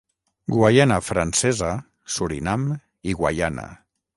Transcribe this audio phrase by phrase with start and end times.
[0.53, 1.69] Guaiana Francesa,
[2.15, 2.67] Surinam
[3.13, 3.69] i Guaiana.